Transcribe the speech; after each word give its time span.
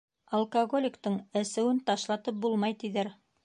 Алкаголиктың 0.37 1.19
әсеүен 1.43 1.85
ташлатып 1.93 2.43
булмай, 2.47 2.81
тиҙәр. 2.85 3.17